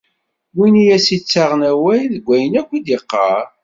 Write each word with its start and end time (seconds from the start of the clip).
Win 0.57 0.75
i 0.83 0.85
as-ittaɣen 0.95 1.61
awal 1.71 2.01
deg 2.13 2.23
wayen 2.27 2.53
akk 2.61 2.69
i 2.77 2.79
d-iqqar! 2.85 3.45